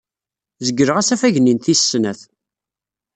Zegleɣ 0.65 0.97
asafag-nni 0.97 1.53
n 1.55 1.59
tis 1.63 1.81
snat. 1.91 2.21